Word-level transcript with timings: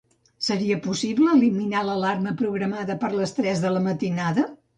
Seria 0.43 0.77
possible 0.85 1.27
eliminar 1.39 1.83
l'alarma 1.89 2.33
programada 2.41 2.97
per 3.05 3.13
les 3.19 3.37
tres 3.41 3.63
de 3.69 3.73
la 3.77 3.85
matinada? 3.91 4.49